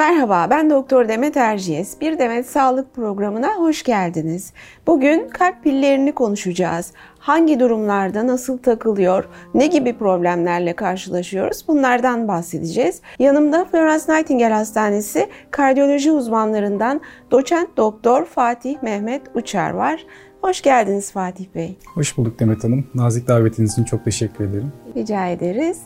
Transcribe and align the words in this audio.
Merhaba, 0.00 0.46
ben 0.50 0.70
Doktor 0.70 1.08
Demet 1.08 1.36
Erciyes. 1.36 2.00
Bir 2.00 2.18
Demet 2.18 2.46
Sağlık 2.46 2.94
programına 2.94 3.54
hoş 3.56 3.82
geldiniz. 3.82 4.52
Bugün 4.86 5.28
kalp 5.28 5.62
pillerini 5.62 6.12
konuşacağız. 6.12 6.92
Hangi 7.18 7.60
durumlarda 7.60 8.26
nasıl 8.26 8.58
takılıyor, 8.58 9.28
ne 9.54 9.66
gibi 9.66 9.98
problemlerle 9.98 10.72
karşılaşıyoruz 10.72 11.68
bunlardan 11.68 12.28
bahsedeceğiz. 12.28 13.00
Yanımda 13.18 13.64
Florence 13.64 14.04
Nightingale 14.08 14.54
Hastanesi 14.54 15.28
kardiyoloji 15.50 16.12
uzmanlarından 16.12 17.00
doçent 17.30 17.76
doktor 17.76 18.24
Fatih 18.24 18.82
Mehmet 18.82 19.22
Uçar 19.34 19.70
var. 19.70 20.06
Hoş 20.42 20.62
geldiniz 20.62 21.12
Fatih 21.12 21.46
Bey. 21.54 21.78
Hoş 21.94 22.16
bulduk 22.16 22.38
Demet 22.38 22.64
Hanım. 22.64 22.86
Nazik 22.94 23.28
davetiniz 23.28 23.72
için 23.72 23.84
çok 23.84 24.04
teşekkür 24.04 24.44
ederim. 24.44 24.72
Rica 24.96 25.26
ederiz. 25.26 25.78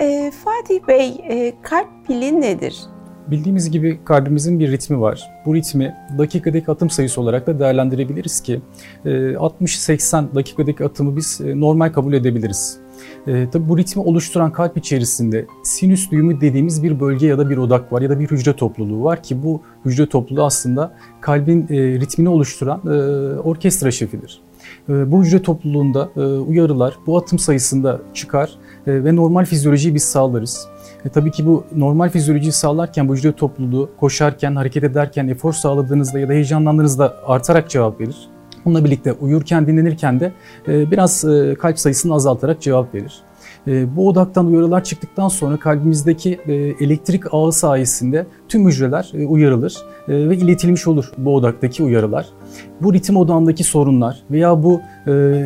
Ee, 0.00 0.32
Fatih 0.44 0.88
Bey, 0.88 1.24
e, 1.28 1.52
kalp 1.62 1.88
pili 2.06 2.40
nedir? 2.40 2.95
Bildiğimiz 3.30 3.70
gibi 3.70 3.98
kalbimizin 4.04 4.60
bir 4.60 4.72
ritmi 4.72 5.00
var. 5.00 5.30
Bu 5.46 5.54
ritmi 5.54 5.94
dakikadaki 6.18 6.70
atım 6.70 6.90
sayısı 6.90 7.20
olarak 7.20 7.46
da 7.46 7.58
değerlendirebiliriz 7.58 8.40
ki 8.40 8.60
60-80 9.04 10.30
e, 10.32 10.34
dakikadaki 10.34 10.84
atımı 10.84 11.16
biz 11.16 11.40
e, 11.40 11.60
normal 11.60 11.92
kabul 11.92 12.12
edebiliriz. 12.12 12.78
E, 13.26 13.50
tabi 13.50 13.68
bu 13.68 13.78
ritmi 13.78 14.02
oluşturan 14.02 14.52
kalp 14.52 14.76
içerisinde 14.76 15.46
sinüs 15.64 16.10
düğümü 16.10 16.40
dediğimiz 16.40 16.82
bir 16.82 17.00
bölge 17.00 17.26
ya 17.26 17.38
da 17.38 17.50
bir 17.50 17.56
odak 17.56 17.92
var 17.92 18.02
ya 18.02 18.10
da 18.10 18.20
bir 18.20 18.30
hücre 18.30 18.52
topluluğu 18.52 19.04
var 19.04 19.22
ki 19.22 19.42
bu 19.42 19.62
hücre 19.84 20.06
topluluğu 20.06 20.44
aslında 20.44 20.94
kalbin 21.20 21.66
e, 21.70 22.00
ritmini 22.00 22.28
oluşturan 22.28 22.80
e, 22.86 22.90
orkestra 23.40 23.90
şefidir. 23.90 24.40
E, 24.88 25.12
bu 25.12 25.24
hücre 25.24 25.42
topluluğunda 25.42 26.08
e, 26.16 26.20
uyarılar 26.20 26.94
bu 27.06 27.18
atım 27.18 27.38
sayısında 27.38 28.00
çıkar 28.14 28.50
e, 28.86 29.04
ve 29.04 29.16
normal 29.16 29.44
fizyolojiyi 29.44 29.94
biz 29.94 30.04
sağlarız. 30.04 30.68
E, 31.06 31.08
tabii 31.08 31.30
ki 31.30 31.46
bu 31.46 31.64
normal 31.76 32.10
fizyolojiyi 32.10 32.52
sağlarken 32.52 33.08
bu 33.08 33.14
hücre 33.14 33.32
topluluğu 33.32 33.90
koşarken, 34.00 34.56
hareket 34.56 34.84
ederken, 34.84 35.28
efor 35.28 35.52
sağladığınızda 35.52 36.18
ya 36.18 36.28
da 36.28 36.32
heyecanlandığınızda 36.32 37.16
artarak 37.26 37.70
cevap 37.70 38.00
verir. 38.00 38.16
Bununla 38.64 38.84
birlikte 38.84 39.12
uyurken, 39.12 39.66
dinlenirken 39.66 40.20
de 40.20 40.32
e, 40.68 40.90
biraz 40.90 41.24
e, 41.24 41.54
kalp 41.58 41.78
sayısını 41.78 42.14
azaltarak 42.14 42.60
cevap 42.60 42.94
verir. 42.94 43.14
E, 43.66 43.96
bu 43.96 44.08
odaktan 44.08 44.46
uyarılar 44.46 44.84
çıktıktan 44.84 45.28
sonra 45.28 45.56
kalbimizdeki 45.56 46.40
elektrik 46.80 47.34
ağı 47.34 47.52
sayesinde 47.52 48.26
tüm 48.48 48.68
hücreler 48.68 49.12
uyarılır 49.28 49.76
ve 50.08 50.36
iletilmiş 50.36 50.86
olur 50.86 51.12
bu 51.18 51.34
odaktaki 51.34 51.82
uyarılar. 51.82 52.26
Bu 52.82 52.94
ritim 52.94 53.16
odağındaki 53.16 53.64
sorunlar 53.64 54.22
veya 54.30 54.62
bu 54.62 54.80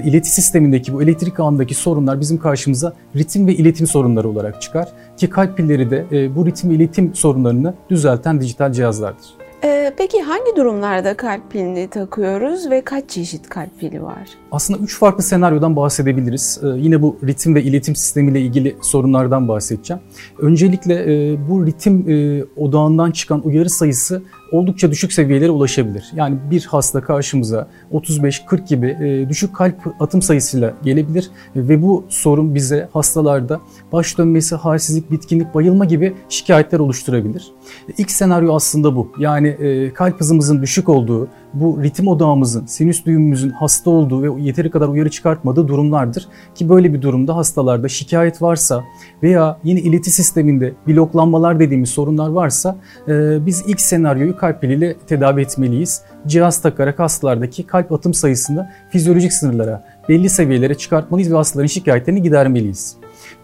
ileti 0.04 0.30
sistemindeki 0.30 0.92
bu 0.92 1.02
elektrik 1.02 1.40
ağındaki 1.40 1.74
sorunlar 1.74 2.20
bizim 2.20 2.38
karşımıza 2.38 2.92
ritim 3.16 3.46
ve 3.46 3.54
iletim 3.54 3.86
sorunları 3.86 4.28
olarak 4.28 4.62
çıkar 4.62 4.88
ki 5.16 5.30
kalp 5.30 5.56
pilleri 5.56 5.90
de 5.90 6.30
bu 6.36 6.46
ritim 6.46 6.70
ve 6.70 6.74
iletim 6.74 7.14
sorunlarını 7.14 7.74
düzelten 7.90 8.40
dijital 8.40 8.72
cihazlardır. 8.72 9.49
Ee, 9.64 9.92
peki 9.98 10.22
hangi 10.22 10.56
durumlarda 10.56 11.16
kalp 11.16 11.50
pilini 11.50 11.88
takıyoruz 11.88 12.70
ve 12.70 12.80
kaç 12.84 13.10
çeşit 13.10 13.48
kalp 13.48 13.80
pili 13.80 14.02
var? 14.02 14.28
Aslında 14.52 14.78
üç 14.78 14.98
farklı 14.98 15.22
senaryodan 15.22 15.76
bahsedebiliriz. 15.76 16.60
Ee, 16.62 16.66
yine 16.66 17.02
bu 17.02 17.18
ritim 17.26 17.54
ve 17.54 17.62
iletim 17.62 17.96
sistemiyle 17.96 18.40
ilgili 18.40 18.76
sorunlardan 18.82 19.48
bahsedeceğim. 19.48 20.02
Öncelikle 20.38 20.94
e, 20.94 21.36
bu 21.48 21.66
ritim 21.66 22.10
e, 22.10 22.44
odağından 22.56 23.10
çıkan 23.10 23.46
uyarı 23.46 23.70
sayısı 23.70 24.22
oldukça 24.52 24.90
düşük 24.90 25.12
seviyelere 25.12 25.50
ulaşabilir. 25.50 26.10
Yani 26.14 26.38
bir 26.50 26.64
hasta 26.64 27.00
karşımıza 27.00 27.68
35-40 27.92 28.66
gibi 28.66 28.86
e, 28.86 29.28
düşük 29.28 29.54
kalp 29.54 29.74
atım 30.00 30.22
sayısıyla 30.22 30.74
gelebilir 30.82 31.30
ve 31.56 31.82
bu 31.82 32.04
sorun 32.08 32.54
bize 32.54 32.88
hastalarda 32.92 33.60
baş 33.92 34.18
dönmesi, 34.18 34.54
halsizlik, 34.56 35.10
bitkinlik, 35.10 35.54
bayılma 35.54 35.84
gibi 35.84 36.14
şikayetler 36.28 36.78
oluşturabilir. 36.78 37.52
İlk 37.98 38.10
senaryo 38.10 38.54
aslında 38.54 38.96
bu. 38.96 39.12
Yani 39.18 39.48
e, 39.48 39.92
kalp 39.92 40.20
hızımızın 40.20 40.62
düşük 40.62 40.88
olduğu, 40.88 41.28
bu 41.54 41.82
ritim 41.82 42.08
odağımızın, 42.08 42.66
sinüs 42.66 43.06
düğümümüzün 43.06 43.50
hasta 43.50 43.90
olduğu 43.90 44.22
ve 44.22 44.42
yeteri 44.42 44.70
kadar 44.70 44.88
uyarı 44.88 45.10
çıkartmadığı 45.10 45.68
durumlardır. 45.68 46.28
Ki 46.54 46.68
böyle 46.68 46.92
bir 46.92 47.02
durumda 47.02 47.36
hastalarda 47.36 47.88
şikayet 47.88 48.42
varsa 48.42 48.84
veya 49.22 49.58
yine 49.64 49.80
ileti 49.80 50.10
sisteminde 50.10 50.74
bloklanmalar 50.88 51.60
dediğimiz 51.60 51.90
sorunlar 51.90 52.28
varsa 52.28 52.76
e, 53.08 53.46
biz 53.46 53.64
ilk 53.66 53.80
senaryoyu 53.80 54.36
kalp 54.36 54.60
piliyle 54.60 54.96
tedavi 55.06 55.40
etmeliyiz. 55.40 56.02
Cihaz 56.26 56.62
takarak 56.62 56.98
hastalardaki 56.98 57.62
kalp 57.62 57.92
atım 57.92 58.14
sayısını 58.14 58.70
fizyolojik 58.90 59.32
sınırlara, 59.32 59.84
belli 60.08 60.28
seviyelere 60.28 60.74
çıkartmalıyız 60.74 61.32
ve 61.32 61.36
hastaların 61.36 61.66
şikayetlerini 61.66 62.22
gidermeliyiz. 62.22 62.96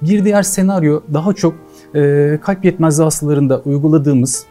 Bir 0.03 0.25
diğer 0.25 0.43
senaryo 0.43 1.01
daha 1.13 1.33
çok 1.33 1.55
e, 1.95 2.39
kalp 2.43 2.65
yetmezliği 2.65 3.05
hastalarında 3.05 3.59
uyguladığımız 3.59 4.47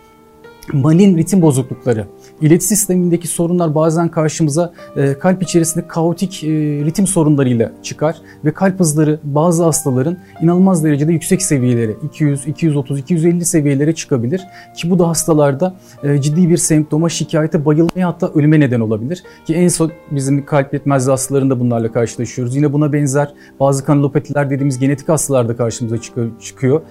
malin 0.73 1.17
ritim 1.17 1.41
bozuklukları. 1.41 2.07
İleti 2.41 2.65
sistemindeki 2.65 3.27
sorunlar 3.27 3.75
bazen 3.75 4.09
karşımıza 4.09 4.73
e, 4.95 5.13
kalp 5.13 5.43
içerisinde 5.43 5.87
kaotik 5.87 6.43
e, 6.43 6.47
ritim 6.85 7.07
sorunlarıyla 7.07 7.71
çıkar 7.83 8.15
ve 8.45 8.53
kalp 8.53 8.79
hızları 8.79 9.19
bazı 9.23 9.63
hastaların 9.63 10.17
inanılmaz 10.41 10.83
derecede 10.83 11.13
yüksek 11.13 11.41
seviyelere 11.41 11.91
200, 12.03 12.47
230, 12.47 12.99
250 12.99 13.45
seviyelere 13.45 13.95
çıkabilir 13.95 14.41
ki 14.77 14.89
bu 14.89 14.99
da 14.99 15.07
hastalarda 15.07 15.75
e, 16.03 16.21
ciddi 16.21 16.49
bir 16.49 16.57
semptoma, 16.57 17.09
şikayete, 17.09 17.65
bayılmaya 17.65 18.07
hatta 18.07 18.31
ölüme 18.35 18.59
neden 18.59 18.79
olabilir. 18.79 19.23
Ki 19.47 19.55
en 19.55 19.67
son 19.67 19.91
bizim 20.11 20.45
kalp 20.45 20.73
yetmezliği 20.73 21.11
hastalarında 21.11 21.59
bunlarla 21.59 21.91
karşılaşıyoruz. 21.91 22.55
Yine 22.55 22.73
buna 22.73 22.93
benzer 22.93 23.33
bazı 23.59 23.85
kanalopatiler 23.85 24.49
dediğimiz 24.49 24.79
genetik 24.79 25.09
hastalarda 25.09 25.57
karşımıza 25.57 25.97
çıkıyor. 26.41 26.81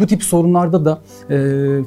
Bu 0.00 0.06
tip 0.06 0.22
sorunlarda 0.22 0.84
da 0.84 1.00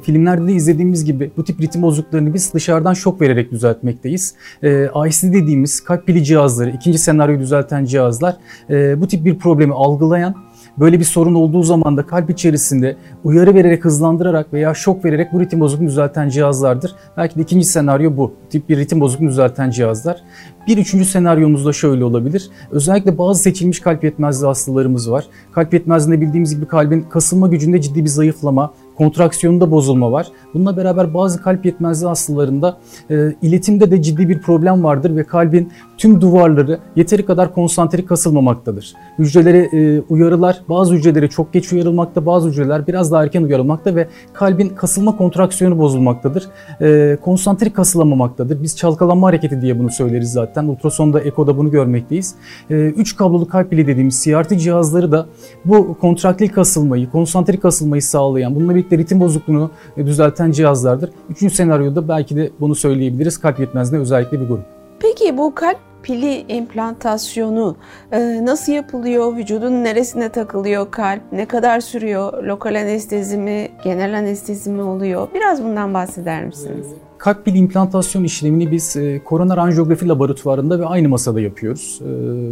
filmlerde 0.02 0.46
de 0.46 0.52
izlediğimiz 0.52 1.04
gibi 1.04 1.30
bu 1.36 1.44
tip 1.44 1.60
ritim 1.60 1.82
bozukluklarını 1.82 2.34
biz 2.34 2.52
dışarıdan 2.78 2.94
şok 2.94 3.20
vererek 3.20 3.52
düzeltmekteyiz. 3.52 4.34
E, 4.62 4.88
IC 5.08 5.32
dediğimiz 5.32 5.80
kalp 5.80 6.06
pili 6.06 6.24
cihazları, 6.24 6.70
ikinci 6.70 6.98
senaryoyu 6.98 7.40
düzelten 7.40 7.84
cihazlar 7.84 8.36
e, 8.70 9.00
bu 9.00 9.08
tip 9.08 9.24
bir 9.24 9.38
problemi 9.38 9.74
algılayan 9.74 10.34
Böyle 10.80 10.98
bir 10.98 11.04
sorun 11.04 11.34
olduğu 11.34 11.62
zaman 11.62 11.96
da 11.96 12.06
kalp 12.06 12.30
içerisinde 12.30 12.96
uyarı 13.24 13.54
vererek 13.54 13.84
hızlandırarak 13.84 14.52
veya 14.52 14.74
şok 14.74 15.04
vererek 15.04 15.32
bu 15.32 15.40
ritim 15.40 15.60
bozukluğunu 15.60 15.88
düzelten 15.88 16.28
cihazlardır. 16.28 16.94
Belki 17.16 17.36
de 17.36 17.42
ikinci 17.42 17.66
senaryo 17.66 18.16
bu. 18.16 18.32
Tip 18.50 18.68
bir 18.68 18.78
ritim 18.78 19.00
bozukluğunu 19.00 19.28
düzelten 19.28 19.70
cihazlar. 19.70 20.22
Bir 20.66 20.78
üçüncü 20.78 21.04
senaryomuz 21.04 21.66
da 21.66 21.72
şöyle 21.72 22.04
olabilir. 22.04 22.50
Özellikle 22.70 23.18
bazı 23.18 23.42
seçilmiş 23.42 23.80
kalp 23.80 24.04
yetmezliği 24.04 24.46
hastalarımız 24.46 25.10
var. 25.10 25.24
Kalp 25.52 25.72
yetmezliğinde 25.74 26.26
bildiğimiz 26.26 26.54
gibi 26.54 26.66
kalbin 26.66 27.00
kasılma 27.00 27.48
gücünde 27.48 27.80
ciddi 27.80 28.04
bir 28.04 28.10
zayıflama, 28.10 28.72
kontraksiyonunda 28.98 29.70
bozulma 29.70 30.12
var. 30.12 30.26
Bununla 30.54 30.76
beraber 30.76 31.14
bazı 31.14 31.42
kalp 31.42 31.66
yetmezliği 31.66 32.08
hastalarında 32.08 32.78
e, 33.10 33.34
iletimde 33.42 33.90
de 33.90 34.02
ciddi 34.02 34.28
bir 34.28 34.40
problem 34.40 34.84
vardır 34.84 35.16
ve 35.16 35.24
kalbin 35.24 35.72
tüm 35.98 36.20
duvarları 36.20 36.78
yeteri 36.96 37.26
kadar 37.26 37.54
konsantrik 37.54 38.08
kasılmamaktadır. 38.08 38.94
Hücrelere 39.18 39.58
e, 39.58 40.00
uyarılar 40.00 40.60
bazı 40.68 40.94
hücrelere 40.94 41.28
çok 41.28 41.52
geç 41.52 41.72
uyarılmakta, 41.72 42.26
bazı 42.26 42.48
hücreler 42.48 42.86
biraz 42.86 43.12
daha 43.12 43.24
erken 43.24 43.42
uyarılmakta 43.42 43.94
ve 43.94 44.08
kalbin 44.32 44.68
kasılma 44.68 45.16
kontraksiyonu 45.16 45.78
bozulmaktadır. 45.78 46.48
E, 46.80 47.18
konsantrik 47.24 47.76
kasılamamaktadır. 47.76 48.62
Biz 48.62 48.76
çalkalanma 48.76 49.26
hareketi 49.26 49.62
diye 49.62 49.78
bunu 49.78 49.90
söyleriz 49.90 50.32
zaten. 50.32 50.64
Ultrasonda, 50.64 51.20
ekoda 51.20 51.56
bunu 51.56 51.70
görmekteyiz. 51.70 52.34
E, 52.70 52.74
üç 52.74 53.16
kablolu 53.16 53.48
kalp 53.48 53.70
pili 53.70 53.86
dediğimiz 53.86 54.24
CRT 54.24 54.60
cihazları 54.60 55.12
da 55.12 55.26
bu 55.64 55.98
kontraktil 55.98 56.48
kasılmayı, 56.48 57.10
konsantrik 57.10 57.62
kasılmayı 57.62 58.02
sağlayan, 58.02 58.54
bununla 58.54 58.76
birlikte 58.90 58.98
ritim 58.98 59.20
bozukluğunu 59.20 59.70
düzelten 59.96 60.50
cihazlardır. 60.50 61.10
Üçüncü 61.30 61.54
senaryoda 61.54 62.08
belki 62.08 62.36
de 62.36 62.50
bunu 62.60 62.74
söyleyebiliriz. 62.74 63.38
Kalp 63.38 63.60
yetmezliğine 63.60 64.02
özellikle 64.02 64.40
bir 64.40 64.48
grup. 64.48 64.64
Peki 65.00 65.38
bu 65.38 65.54
kalp 65.54 65.78
pili 66.02 66.44
implantasyonu 66.48 67.76
e, 68.12 68.44
nasıl 68.44 68.72
yapılıyor? 68.72 69.36
Vücudun 69.36 69.84
neresine 69.84 70.28
takılıyor 70.28 70.90
kalp? 70.90 71.22
Ne 71.32 71.46
kadar 71.46 71.80
sürüyor? 71.80 72.44
Lokal 72.44 72.74
anestezi 72.74 73.38
mi? 73.38 73.68
Genel 73.84 74.18
anestezi 74.18 74.70
mi 74.70 74.82
oluyor? 74.82 75.28
Biraz 75.34 75.64
bundan 75.64 75.94
bahseder 75.94 76.44
misiniz? 76.44 76.86
Kalp 77.18 77.44
pil 77.44 77.54
implantasyon 77.54 78.24
işlemini 78.24 78.72
biz 78.72 78.96
e, 78.96 79.20
koroner 79.24 79.56
anjiyografi 79.56 80.08
laboratuvarında 80.08 80.80
ve 80.80 80.86
aynı 80.86 81.08
masada 81.08 81.40
yapıyoruz. 81.40 82.00
E, 82.02 82.10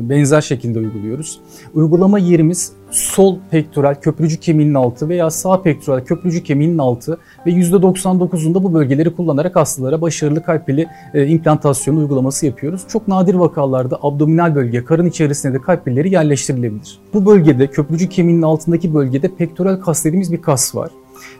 benzer 0.09 0.41
şekilde 0.41 0.79
uyguluyoruz. 0.79 1.41
Uygulama 1.75 2.19
yerimiz 2.19 2.73
sol 2.91 3.39
pektoral 3.51 3.95
köprücük 3.95 4.43
kemiğinin 4.43 4.75
altı 4.75 5.09
veya 5.09 5.31
sağ 5.31 5.63
pektoral 5.63 6.01
köprücük 6.01 6.47
kemiğinin 6.47 6.79
altı 6.79 7.19
ve 7.47 7.51
%99'unda 7.51 8.63
bu 8.63 8.75
bölgeleri 8.75 9.17
kullanarak 9.17 9.57
hastalara 9.57 10.01
başarılı 10.01 10.43
kalp 10.43 10.67
pili 10.67 10.87
e, 11.15 11.27
implantasyonu 11.27 11.99
uygulaması 11.99 12.47
yapıyoruz. 12.47 12.83
Çok 12.89 13.09
nadir 13.09 13.35
vakalarda 13.35 13.99
abdominal 14.03 14.55
bölge, 14.55 14.85
karın 14.85 15.07
içerisinde 15.07 15.55
de 15.55 15.61
kalp 15.61 15.85
pilleri 15.85 16.13
yerleştirilebilir. 16.13 16.99
Bu 17.15 17.27
bölgede 17.27 17.67
köprücük 17.67 18.13
kemiğinin 18.13 18.43
altındaki 18.43 18.95
bölgede 18.95 19.29
pektoral 19.29 19.81
kas 19.81 20.05
dediğimiz 20.05 20.33
bir 20.33 20.43
kas 20.43 20.75
var. 20.75 20.91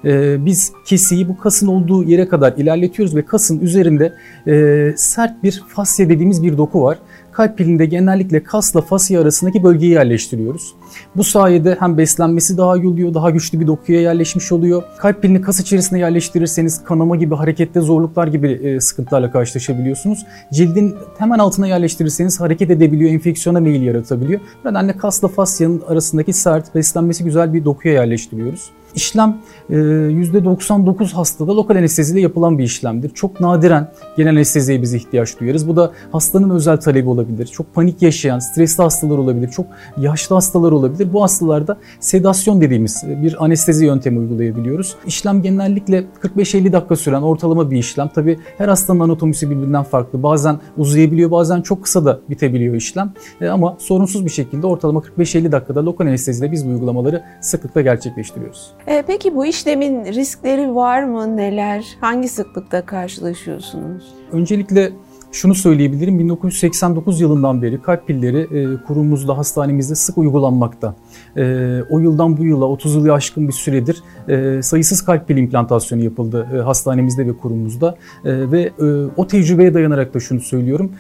Ee, 0.05 0.47
biz 0.47 0.73
kesiyi 0.85 1.29
bu 1.29 1.37
kasın 1.37 1.67
olduğu 1.67 2.05
yere 2.05 2.29
kadar 2.29 2.53
ilerletiyoruz 2.57 3.17
ve 3.17 3.25
kasın 3.25 3.61
üzerinde 3.61 4.13
e, 4.47 4.95
sert 4.97 5.43
bir 5.43 5.65
fasya 5.69 6.09
dediğimiz 6.09 6.43
bir 6.43 6.59
doku 6.59 6.83
var. 6.83 6.99
kalp 7.33 7.59
pilinde 7.59 7.87
genellikle 7.87 8.43
kasla 8.43 8.81
fasya 8.81 9.21
arasındaki 9.21 9.63
bölgeyi 9.63 9.93
yerleştiriyoruz. 9.93 10.75
Bu 11.17 11.25
sayede 11.25 11.77
hem 11.81 11.99
beslenmesi 11.99 12.59
daha 12.59 12.77
iyi 12.77 12.87
oluyor, 12.87 13.15
daha 13.15 13.31
güçlü 13.31 13.61
bir 13.61 13.67
dokuya 13.67 14.01
yerleşmiş 14.01 14.53
oluyor. 14.53 14.83
Kalp 14.99 15.23
pilini 15.23 15.41
kas 15.41 15.61
içerisine 15.61 15.99
yerleştirirseniz 15.99 16.85
kanama 16.85 17.17
gibi, 17.17 17.35
harekette 17.35 17.81
zorluklar 17.81 18.27
gibi 18.27 18.53
e, 18.53 18.81
sıkıntılarla 18.81 19.31
karşılaşabiliyorsunuz. 19.31 20.27
Cildin 20.53 20.95
hemen 21.19 21.39
altına 21.39 21.67
yerleştirirseniz 21.67 22.41
hareket 22.41 22.71
edebiliyor, 22.71 23.11
enfeksiyona 23.11 23.61
meyil 23.61 23.83
yaratabiliyor. 23.83 24.41
Bu 24.65 24.69
nedenle 24.69 24.97
kasla 24.97 25.29
fasyanın 25.29 25.83
arasındaki 25.89 26.33
sert, 26.33 26.75
beslenmesi 26.75 27.25
güzel 27.25 27.55
bir 27.55 27.65
dokuya 27.65 27.95
yerleştiriyoruz. 27.95 28.71
İşlem 28.97 29.37
%99 29.71 31.05
e, 31.05 31.15
hastada 31.15 31.57
lokal 31.57 31.77
anesteziyle 31.77 32.21
yapılan 32.21 32.59
bir 32.59 32.65
işlemdir. 32.65 33.11
Çok 33.11 33.41
nadiren 33.41 33.91
genel 34.17 34.31
anesteziye 34.31 34.83
biz 34.83 34.95
ihtiyaç 34.95 35.41
duyarız. 35.41 35.69
Bu 35.69 35.77
da 35.77 35.93
hastanın 36.13 36.51
özel 36.51 36.77
talebi 36.77 37.09
olabilir. 37.09 37.47
Çok 37.47 37.75
panik 37.75 38.03
yaşayan, 38.03 38.39
stresli 38.39 38.83
hastalar 38.83 39.19
olabilir. 39.19 39.49
Çok 39.49 39.67
yaşlı 39.97 40.35
hastalar 40.35 40.73
olabilir. 40.73 41.13
Bu 41.13 41.23
hastalarda 41.23 41.77
sedasyon 42.01 42.61
dediğimiz 42.61 43.05
bir 43.23 43.45
anestezi 43.45 43.85
yöntemi 43.85 44.19
uygulayabiliyoruz. 44.19 44.95
İşlem 45.07 45.43
genellikle 45.43 46.05
45-50 46.37 46.73
dakika 46.73 46.97
süren 46.97 47.23
ortalama 47.23 47.71
bir 47.71 47.79
işlem. 47.79 48.09
Tabi 48.09 48.39
her 48.59 48.69
hastanın 48.69 49.01
anatomisi 49.01 49.51
birbirinden 49.51 49.83
farklı. 49.83 50.23
Bazen 50.23 50.61
uzayabiliyor, 50.77 51.31
bazen 51.31 51.61
çok 51.61 51.83
kısa 51.83 52.05
da 52.05 52.21
bitebiliyor 52.31 52.75
işlem. 52.75 53.13
E, 53.41 53.49
ama 53.49 53.77
sorunsuz 53.79 54.25
bir 54.25 54.31
şekilde 54.31 54.67
ortalama 54.67 55.01
45-50 55.19 55.53
dakikada 55.53 55.85
lokal 55.85 56.07
anesteziyle 56.07 56.53
biz 56.53 56.67
bu 56.67 56.71
uygulamaları 56.71 57.23
sıklıkla 57.41 57.81
gerçekleştiriyoruz. 57.81 58.71
E, 58.87 59.03
peki 59.07 59.35
bu 59.35 59.47
işlemin 59.47 60.05
riskleri 60.05 60.75
var 60.75 61.03
mı? 61.03 61.37
Neler? 61.37 61.87
Hangi 62.01 62.29
sıklıkta 62.29 62.87
karşılaşıyorsunuz? 62.87 64.05
Öncelikle 64.33 64.93
şunu 65.33 65.55
söyleyebilirim. 65.55 66.19
1989 66.19 67.21
yılından 67.21 67.63
beri 67.63 67.83
kalp 67.83 68.07
pilleri 68.07 68.41
e, 68.41 68.83
kurumumuzda, 68.83 69.39
hastanemizde 69.39 69.95
sık 69.95 70.19
uygulanmakta. 70.19 70.95
E, 71.37 71.43
o 71.91 71.99
yıldan 71.99 72.37
bu 72.37 72.45
yıla 72.45 72.65
30 72.65 72.95
yılı 72.95 73.13
aşkın 73.13 73.49
bir 73.49 73.53
süredir 73.53 74.03
e, 74.29 74.63
sayısız 74.63 75.05
kalp 75.05 75.29
pil 75.29 75.37
implantasyonu 75.37 76.05
yapıldı 76.05 76.63
hastanemizde 76.65 77.27
ve 77.27 77.37
kurumumuzda. 77.37 77.97
Ve 78.25 78.73
o 79.17 79.27
tecrübeye 79.27 79.75
dayanarak 79.75 80.15
da 80.15 80.21
şunu 80.21 80.41
söylüyorum. 80.41 80.93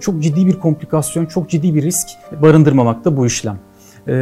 Çok 0.00 0.22
ciddi 0.22 0.46
bir 0.46 0.60
komplikasyon, 0.60 1.26
çok 1.26 1.50
ciddi 1.50 1.74
bir 1.74 1.82
risk 1.82 2.08
barındırmamakta 2.42 3.16
bu 3.16 3.26
işlem. 3.26 3.58
E, 4.08 4.14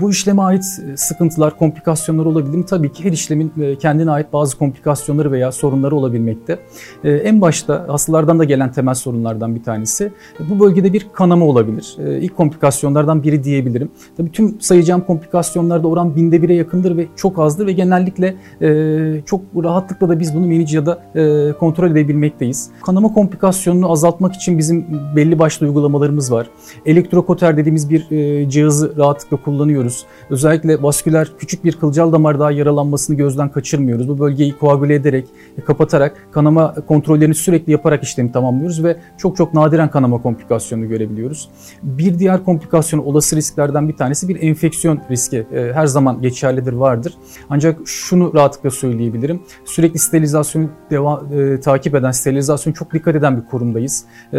bu 0.00 0.10
işleme 0.10 0.42
ait 0.42 0.64
sıkıntılar, 0.96 1.58
komplikasyonlar 1.58 2.24
olabilir 2.24 2.56
mi? 2.56 2.66
Tabii 2.66 2.92
ki 2.92 3.04
her 3.04 3.12
işlemin 3.12 3.52
e, 3.60 3.76
kendine 3.76 4.10
ait 4.10 4.32
bazı 4.32 4.58
komplikasyonları 4.58 5.32
veya 5.32 5.52
sorunları 5.52 5.96
olabilmekte. 5.96 6.58
E, 7.04 7.12
en 7.12 7.40
başta 7.40 7.84
hastalardan 7.88 8.38
da 8.38 8.44
gelen 8.44 8.72
temel 8.72 8.94
sorunlardan 8.94 9.54
bir 9.54 9.62
tanesi 9.62 10.12
bu 10.50 10.60
bölgede 10.60 10.92
bir 10.92 11.06
kanama 11.12 11.46
olabilir. 11.46 11.96
E, 12.06 12.18
ilk 12.18 12.36
komplikasyonlardan 12.36 13.22
biri 13.22 13.44
diyebilirim. 13.44 13.90
Tabii 14.16 14.32
tüm 14.32 14.60
sayacağım 14.60 15.00
komplikasyonlarda 15.00 15.88
oran 15.88 16.16
binde 16.16 16.42
bire 16.42 16.54
yakındır 16.54 16.96
ve 16.96 17.06
çok 17.16 17.38
azdır 17.38 17.66
ve 17.66 17.72
genellikle 17.72 18.34
e, 18.62 19.22
çok 19.26 19.40
rahatlıkla 19.64 20.08
da 20.08 20.20
biz 20.20 20.34
bunu 20.34 20.46
Menica'da 20.46 21.02
e, 21.14 21.52
kontrol 21.52 21.90
edebilmekteyiz. 21.90 22.70
Kanama 22.82 23.12
komplikasyonunu 23.12 23.92
azaltmak 23.92 24.34
için 24.34 24.58
bizim 24.58 24.86
belli 25.16 25.38
başlı 25.38 25.66
uygulamalarımız 25.66 26.32
var. 26.32 26.46
Elektrokoter 26.86 27.56
dediğimiz 27.56 27.90
bir 27.90 28.10
e, 28.10 28.48
cihazı 28.50 28.96
rahat 28.96 29.09
rahatlıkla 29.10 29.36
kullanıyoruz. 29.36 30.06
Özellikle 30.30 30.82
vasküler 30.82 31.32
küçük 31.38 31.64
bir 31.64 31.72
kılcal 31.72 32.12
damar 32.12 32.40
daha 32.40 32.50
yaralanmasını 32.50 33.16
gözden 33.16 33.48
kaçırmıyoruz. 33.48 34.08
Bu 34.08 34.18
bölgeyi 34.18 34.58
koagüle 34.58 34.94
ederek, 34.94 35.28
e, 35.58 35.60
kapatarak 35.60 36.28
kanama 36.32 36.74
kontrollerini 36.74 37.34
sürekli 37.34 37.72
yaparak 37.72 38.02
işlemi 38.02 38.32
tamamlıyoruz 38.32 38.84
ve 38.84 38.96
çok 39.18 39.36
çok 39.36 39.54
nadiren 39.54 39.90
kanama 39.90 40.22
komplikasyonu 40.22 40.88
görebiliyoruz. 40.88 41.48
Bir 41.82 42.18
diğer 42.18 42.44
komplikasyon 42.44 43.00
olası 43.00 43.36
risklerden 43.36 43.88
bir 43.88 43.96
tanesi 43.96 44.28
bir 44.28 44.42
enfeksiyon 44.42 45.00
riski. 45.10 45.46
E, 45.52 45.72
her 45.74 45.86
zaman 45.86 46.22
geçerlidir, 46.22 46.72
vardır. 46.72 47.14
Ancak 47.50 47.78
şunu 47.84 48.34
rahatlıkla 48.34 48.70
söyleyebilirim. 48.70 49.40
Sürekli 49.64 49.98
sterilizasyonu 49.98 50.68
deva, 50.90 51.22
e, 51.34 51.60
takip 51.60 51.94
eden, 51.94 52.10
sterilizasyonu 52.10 52.74
çok 52.74 52.92
dikkat 52.92 53.16
eden 53.16 53.36
bir 53.36 53.46
kurumdayız. 53.50 54.04
E, 54.32 54.36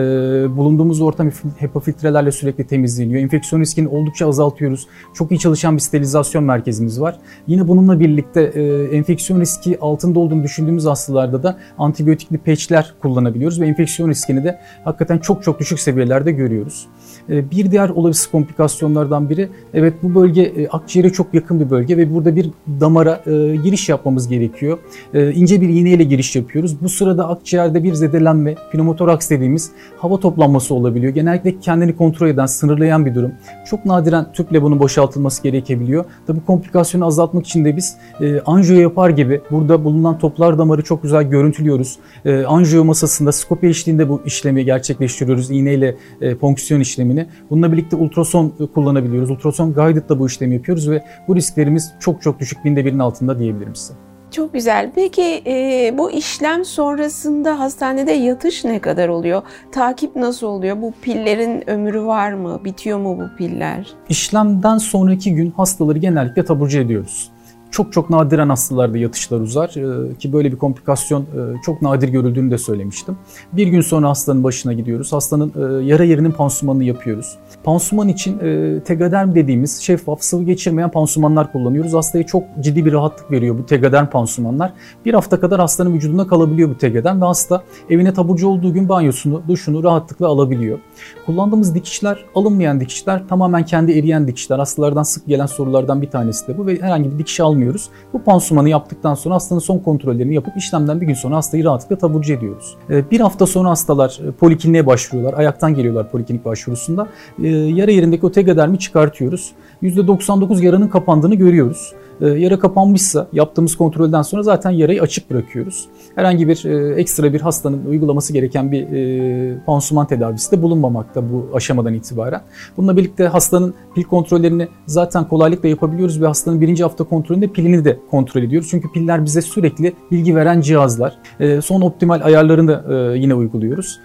bulunduğumuz 0.58 1.02
ortam 1.02 1.30
HEPA 1.58 1.80
filtrelerle 1.80 2.32
sürekli 2.32 2.68
temizleniyor. 2.68 3.22
Enfeksiyon 3.22 3.62
riskini 3.62 3.88
oldukça 3.88 4.28
azaltıyor 4.28 4.61
yapıyoruz. 4.62 4.88
Çok 5.14 5.32
iyi 5.32 5.40
çalışan 5.40 5.76
bir 5.76 5.82
sterilizasyon 5.82 6.44
merkezimiz 6.44 7.02
var. 7.02 7.18
Yine 7.48 7.68
bununla 7.68 8.00
birlikte 8.00 8.42
e, 8.42 8.84
enfeksiyon 8.98 9.40
riski 9.40 9.80
altında 9.80 10.20
olduğunu 10.20 10.44
düşündüğümüz 10.44 10.86
hastalarda 10.86 11.44
da 11.44 11.58
antibiyotikli 11.78 12.38
peçler 12.38 12.94
kullanabiliyoruz 13.02 13.62
ve 13.62 13.68
enfeksiyon 13.68 14.10
riskini 14.10 14.44
de 14.44 14.60
hakikaten 14.84 15.18
çok 15.18 15.44
çok 15.44 15.60
düşük 15.60 15.80
seviyelerde 15.80 16.32
görüyoruz. 16.32 16.88
E, 17.30 17.52
bir 17.52 17.72
diğer 17.72 17.90
olası 17.90 18.32
komplikasyonlardan 18.32 19.30
biri 19.30 19.50
evet 19.74 19.94
bu 20.04 20.16
bölge 20.16 20.42
e, 20.42 20.68
akciğere 20.68 21.10
çok 21.10 21.34
yakın 21.34 21.60
bir 21.60 21.70
bölge 21.70 21.98
ve 21.98 22.14
burada 22.14 22.36
bir 22.36 22.50
damara 22.80 23.22
e, 23.26 23.56
giriş 23.56 23.90
yapmamız 23.90 24.28
gerekiyor. 24.28 24.78
E, 25.14 25.32
ince 25.32 25.62
bir 25.62 25.70
iğneyle 25.70 26.04
giriş 26.04 26.36
yapıyoruz. 26.36 26.82
Bu 26.82 26.90
sırada 26.90 27.30
akciğerde 27.30 27.84
bir 27.84 27.94
zedelenme, 27.94 28.56
pneumotoraks 28.72 29.30
dediğimiz 29.30 29.72
hava 29.98 30.20
toplanması 30.20 30.74
olabiliyor. 30.74 31.14
Genellikle 31.14 31.60
kendini 31.60 31.96
kontrol 31.96 32.28
eden, 32.28 32.46
sınırlayan 32.46 33.06
bir 33.06 33.16
durum. 33.16 33.32
Çok 33.66 33.86
nadiren 33.86 34.26
tüple 34.52 34.64
bunun 34.64 34.80
boşaltılması 34.80 35.44
gerekebiliyor. 35.44 36.06
Tabi 36.28 36.40
bu 36.40 36.46
komplikasyonu 36.46 37.06
azaltmak 37.06 37.46
için 37.46 37.66
de 37.66 37.78
biz 37.78 37.98
e, 38.22 38.42
anjiyo 38.42 38.80
yapar 38.80 39.10
gibi 39.10 39.42
burada 39.52 39.84
bulunan 39.84 40.20
toplar 40.20 40.58
damarı 40.58 40.82
çok 40.82 41.04
güzel 41.04 41.24
görüntülüyoruz. 41.24 41.98
E, 42.26 42.44
anjiyo 42.44 42.84
masasında 42.84 43.32
skopi 43.32 43.68
eşliğinde 43.68 44.10
bu 44.10 44.22
işlemi 44.26 44.66
gerçekleştiriyoruz. 44.66 45.52
İğneyle 45.52 45.96
e, 46.22 46.36
fonksiyon 46.36 46.82
işlemini. 46.82 47.28
Bununla 47.50 47.72
birlikte 47.72 47.96
ultrason 47.96 48.54
kullanabiliyoruz. 48.74 49.30
Ultrason 49.30 49.74
guided 49.74 50.10
da 50.10 50.20
bu 50.20 50.28
işlemi 50.28 50.54
yapıyoruz 50.56 50.90
ve 50.90 51.04
bu 51.28 51.36
risklerimiz 51.36 51.94
çok 52.00 52.22
çok 52.22 52.40
düşük 52.40 52.66
binde 52.66 52.86
birinin 52.86 53.00
altında 53.00 53.40
diyebilirim 53.40 53.76
size. 53.76 54.11
Çok 54.32 54.54
güzel. 54.54 54.92
Peki 54.96 55.44
e, 55.46 55.94
bu 55.98 56.12
işlem 56.12 56.66
sonrasında 56.66 57.60
hastanede 57.60 58.12
yatış 58.12 58.66
ne 58.66 58.80
kadar 58.80 59.08
oluyor? 59.08 59.42
Takip 59.72 60.16
nasıl 60.16 60.48
oluyor? 60.48 60.82
Bu 60.82 60.94
pillerin 61.02 61.70
ömrü 61.70 62.06
var 62.06 62.34
mı? 62.34 62.62
Bitiyor 62.66 63.00
mu 63.00 63.18
bu 63.20 63.38
piller? 63.38 63.88
İşlemden 64.10 64.78
sonraki 64.78 65.36
gün 65.36 65.52
hastaları 65.52 65.98
genellikle 65.98 66.46
taburcu 66.46 66.80
ediyoruz. 66.80 67.32
Çok 67.72 67.94
çok 67.94 68.10
nadiren 68.10 68.50
hastalarda 68.50 68.98
yatışlar 68.98 69.40
uzar 69.40 69.70
ee, 69.70 70.16
ki 70.18 70.34
böyle 70.34 70.52
bir 70.52 70.58
komplikasyon 70.58 71.22
e, 71.22 71.26
çok 71.66 71.82
nadir 71.82 72.10
görüldüğünü 72.10 72.52
de 72.52 72.58
söylemiştim. 72.58 73.18
Bir 73.54 73.68
gün 73.68 73.82
sonra 73.82 74.10
hastanın 74.10 74.44
başına 74.44 74.74
gidiyoruz. 74.74 75.14
Hastanın 75.14 75.54
e, 75.56 75.86
yara 75.86 76.04
yerinin 76.04 76.32
pansumanını 76.32 76.84
yapıyoruz. 76.84 77.38
Pansuman 77.64 78.08
için 78.08 78.40
e, 78.40 78.80
tegaderm 78.84 79.36
dediğimiz 79.36 79.82
şeffaf 79.82 80.22
sıvı 80.22 80.44
geçirmeyen 80.44 80.92
pansumanlar 80.92 81.52
kullanıyoruz. 81.52 81.94
Hastaya 81.94 82.26
çok 82.26 82.44
ciddi 82.60 82.86
bir 82.86 82.94
rahatlık 82.94 83.32
veriyor 83.32 83.58
bu 83.58 83.66
tegaderm 83.66 84.08
pansumanlar. 84.08 84.74
Bir 85.06 85.14
hafta 85.14 85.40
kadar 85.40 85.60
hastanın 85.60 85.94
vücudunda 85.94 86.28
kalabiliyor 86.28 86.70
bu 86.70 86.78
tegaderm 86.78 87.22
ve 87.22 87.26
hasta 87.26 87.64
evine 87.90 88.14
taburcu 88.14 88.48
olduğu 88.48 88.74
gün 88.74 88.90
banyosunu, 88.90 89.42
duşunu 89.48 89.84
rahatlıkla 89.84 90.28
alabiliyor. 90.28 90.80
Kullandığımız 91.26 91.76
dikişler 91.76 92.26
alınmayan 92.36 92.80
dikişler 92.80 93.28
tamamen 93.28 93.66
kendi 93.66 93.92
eriyen 93.92 94.28
dikişler. 94.28 94.60
Hastalardan 94.60 95.04
sık 95.04 95.28
gelen 95.28 95.46
sorulardan 95.46 96.02
bir 96.02 96.10
tanesi 96.10 96.48
de 96.48 96.58
bu 96.58 96.68
ve 96.68 96.82
herhangi 96.82 97.12
bir 97.12 97.18
dikiş 97.18 97.40
almıyoruz. 97.62 97.90
Bu 98.14 98.24
pansumanı 98.24 98.70
yaptıktan 98.70 99.16
sonra 99.16 99.36
hastanın 99.36 99.60
son 99.60 99.80
kontrollerini 99.80 100.36
yapıp 100.36 100.58
işlemden 100.58 101.02
bir 101.02 101.08
gün 101.08 101.14
sonra 101.14 101.36
hastayı 101.36 101.64
rahatlıkla 101.64 101.98
taburcu 101.98 102.34
ediyoruz. 102.34 102.78
Ee, 102.90 103.12
bir 103.12 103.20
hafta 103.20 103.46
sonra 103.46 103.70
hastalar 103.70 104.20
e, 104.28 104.32
polikliniğe 104.32 104.86
başvuruyorlar. 104.86 105.40
Ayaktan 105.40 105.76
geliyorlar 105.76 106.12
poliklinik 106.12 106.46
başvurusunda. 106.46 107.08
Ee, 107.44 107.48
yara 107.48 107.92
yerindeki 107.92 108.26
o 108.26 108.32
tegadermi 108.32 108.80
çıkartıyoruz. 108.80 109.52
%99 109.84 110.64
yaranın 110.64 110.88
kapandığını 110.88 111.36
görüyoruz. 111.36 111.94
Ee, 112.22 112.28
yara 112.28 112.60
kapanmışsa 112.60 113.28
yaptığımız 113.34 113.78
kontrolden 113.78 114.22
sonra 114.22 114.44
zaten 114.44 114.72
yarayı 114.72 115.02
açık 115.02 115.32
bırakıyoruz. 115.32 115.86
Herhangi 116.16 116.48
bir 116.48 116.66
e, 116.66 116.96
ekstra 116.96 117.34
bir 117.34 117.42
hastanın 117.42 117.86
uygulaması 117.86 118.34
gereken 118.34 118.72
bir 118.72 118.82
e, 118.82 119.60
pansuman 119.66 120.08
tedavisi 120.08 120.52
de 120.52 120.62
bulunmamakta 120.62 121.32
bu 121.32 121.50
aşamadan 121.54 121.94
itibaren. 121.94 122.42
Bununla 122.78 122.98
birlikte 122.98 123.28
hastanın 123.28 123.74
pil 123.96 124.04
kontrollerini 124.04 124.68
zaten 124.86 125.28
kolaylıkla 125.28 125.70
yapabiliyoruz 125.70 126.22
ve 126.22 126.28
hastanın 126.28 126.62
birinci 126.62 126.84
hafta 126.84 127.04
kontrolünde 127.04 127.48
pilini 127.48 127.86
de 127.86 128.00
kontrol 128.12 128.44
ediyoruz. 128.44 128.68
Çünkü 128.72 128.92
piller 128.92 129.26
bize 129.26 129.42
sürekli 129.42 129.94
bilgi 130.12 130.36
veren 130.36 130.62
cihazlar. 130.62 131.18
E, 131.40 131.62
son 131.62 131.82
optimal 131.82 132.22
ayarlarını 132.24 132.82
yine 133.18 133.36
uyguluyoruz. 133.36 134.00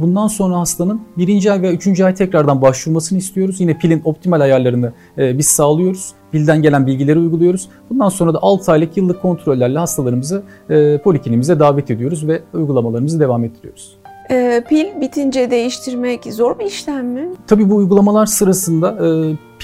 Bundan 0.00 0.26
sonra 0.26 0.58
hastanın 0.58 1.00
birinci 1.18 1.52
ay 1.52 1.62
ve 1.62 1.72
üçüncü 1.74 2.04
ay 2.04 2.14
tekrardan 2.14 2.62
başvurmasını 2.62 3.18
istiyoruz. 3.18 3.60
Yine 3.60 3.78
pilin 3.78 4.02
optimal 4.04 4.40
ayarlarını 4.40 4.92
biz 5.18 5.46
sağlıyoruz 5.46 6.14
Bilden 6.34 6.62
gelen 6.62 6.86
bilgileri 6.86 7.18
uyguluyoruz. 7.18 7.68
Bundan 7.90 8.08
sonra 8.08 8.34
da 8.34 8.38
6 8.42 8.72
aylık 8.72 8.96
yıllık 8.96 9.22
kontrollerle 9.22 9.78
hastalarımızı 9.78 10.42
e, 10.70 10.98
polikliniğimize 10.98 11.58
davet 11.60 11.90
ediyoruz 11.90 12.28
ve 12.28 12.42
uygulamalarımızı 12.52 13.20
devam 13.20 13.44
ettiriyoruz. 13.44 13.96
E, 14.30 14.64
pil 14.68 15.00
bitince 15.00 15.50
değiştirmek 15.50 16.24
zor 16.24 16.58
bir 16.58 16.64
işlem 16.64 17.06
mi? 17.06 17.28
Tabii 17.46 17.70
bu 17.70 17.76
uygulamalar 17.76 18.26
sırasında 18.26 18.90
e, 19.06 19.08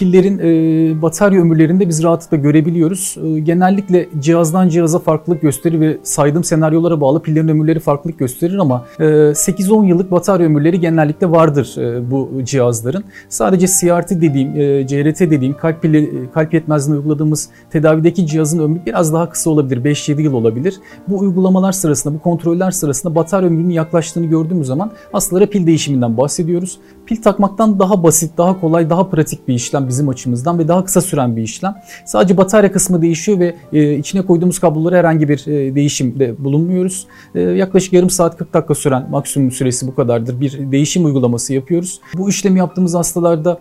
pillerin 0.00 0.38
e, 0.38 1.02
batarya 1.02 1.40
ömürlerinde 1.40 1.88
biz 1.88 2.02
rahatlıkla 2.02 2.36
görebiliyoruz. 2.36 3.16
E, 3.24 3.40
genellikle 3.40 4.08
cihazdan 4.20 4.68
cihaza 4.68 4.98
farklılık 4.98 5.42
gösterir 5.42 5.80
ve 5.80 5.98
saydığım 6.02 6.44
senaryolara 6.44 7.00
bağlı 7.00 7.22
pillerin 7.22 7.48
ömürleri 7.48 7.80
farklılık 7.80 8.18
gösterir 8.18 8.58
ama 8.58 8.84
e, 8.98 9.04
8-10 9.04 9.86
yıllık 9.86 10.10
batarya 10.10 10.46
ömürleri 10.46 10.80
genellikle 10.80 11.30
vardır 11.30 11.74
e, 11.78 12.10
bu 12.10 12.30
cihazların. 12.44 13.04
Sadece 13.28 13.66
CRT 13.66 14.10
dediğim, 14.10 14.60
e, 14.60 14.86
CRT 14.86 15.20
dediğim 15.20 15.56
kalp, 15.56 15.82
pili, 15.82 16.30
kalp 16.34 16.54
yetmezliğine 16.54 16.98
uyguladığımız 16.98 17.48
tedavideki 17.70 18.26
cihazın 18.26 18.58
ömrü 18.58 18.80
biraz 18.86 19.12
daha 19.12 19.30
kısa 19.30 19.50
olabilir. 19.50 19.84
5-7 19.84 20.22
yıl 20.22 20.32
olabilir. 20.32 20.74
Bu 21.08 21.18
uygulamalar 21.18 21.72
sırasında, 21.72 22.14
bu 22.14 22.18
kontroller 22.18 22.70
sırasında 22.70 23.14
batarya 23.14 23.48
ömrünün 23.48 23.70
yaklaştığını 23.70 24.26
gördüğümüz 24.26 24.66
zaman 24.66 24.90
hastalara 25.12 25.46
pil 25.46 25.66
değişiminden 25.66 26.16
bahsediyoruz. 26.16 26.78
Pil 27.10 27.22
takmaktan 27.22 27.78
daha 27.78 28.02
basit, 28.02 28.38
daha 28.38 28.60
kolay, 28.60 28.90
daha 28.90 29.08
pratik 29.08 29.48
bir 29.48 29.54
işlem 29.54 29.88
bizim 29.88 30.08
açımızdan 30.08 30.58
ve 30.58 30.68
daha 30.68 30.84
kısa 30.84 31.00
süren 31.00 31.36
bir 31.36 31.42
işlem. 31.42 31.74
Sadece 32.04 32.36
batarya 32.36 32.72
kısmı 32.72 33.02
değişiyor 33.02 33.38
ve 33.38 33.54
e, 33.72 33.94
içine 33.94 34.22
koyduğumuz 34.22 34.58
kablolara 34.58 34.96
herhangi 34.96 35.28
bir 35.28 35.46
e, 35.46 35.74
değişimde 35.74 36.44
bulunmuyoruz. 36.44 37.06
E, 37.34 37.40
yaklaşık 37.40 37.92
yarım 37.92 38.10
saat 38.10 38.36
40 38.36 38.54
dakika 38.54 38.74
süren 38.74 39.10
maksimum 39.10 39.50
süresi 39.50 39.86
bu 39.86 39.94
kadardır. 39.94 40.40
Bir 40.40 40.72
değişim 40.72 41.04
uygulaması 41.04 41.54
yapıyoruz. 41.54 42.00
Bu 42.14 42.28
işlemi 42.28 42.58
yaptığımız 42.58 42.94
hastalarda 42.94 43.60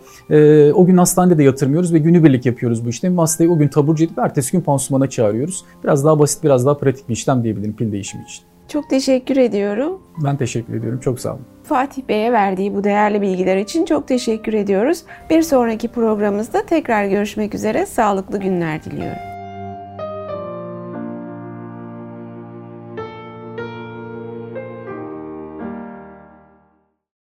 o 0.74 0.86
gün 0.86 0.98
hastanede 0.98 1.38
de 1.38 1.44
yatırmıyoruz 1.44 1.94
ve 1.94 1.98
günübirlik 1.98 2.46
yapıyoruz 2.46 2.86
bu 2.86 2.90
işlemi. 2.90 3.16
Hastayı 3.16 3.52
o 3.52 3.58
gün 3.58 3.68
taburcu 3.68 4.06
edip 4.06 4.18
ertesi 4.20 4.52
gün 4.52 4.62
pansumana 4.62 5.10
çağırıyoruz. 5.10 5.64
Biraz 5.84 6.06
daha 6.06 6.20
basit, 6.20 6.44
biraz 6.44 6.66
daha 6.66 6.78
pratik 6.78 7.10
bir 7.10 7.14
işlem 7.14 7.44
diyebilirim 7.44 7.76
pil 7.76 7.92
değişimi 7.92 8.24
için. 8.24 8.49
Çok 8.70 8.90
teşekkür 8.90 9.38
ediyorum. 9.38 10.02
Ben 10.24 10.38
teşekkür 10.38 10.74
ediyorum. 10.74 11.00
Çok 11.00 11.20
sağ 11.20 11.34
olun. 11.34 11.46
Fatih 11.64 12.02
Bey'e 12.10 12.32
verdiği 12.32 12.76
bu 12.76 12.84
değerli 12.84 13.22
bilgiler 13.22 13.58
için 13.58 13.86
çok 13.86 14.08
teşekkür 14.08 14.54
ediyoruz. 14.54 15.04
Bir 15.30 15.42
sonraki 15.42 15.88
programımızda 15.88 16.66
tekrar 16.66 17.06
görüşmek 17.06 17.56
üzere. 17.56 17.86
Sağlıklı 17.86 18.40
günler 18.40 18.84
diliyorum. 18.84 19.29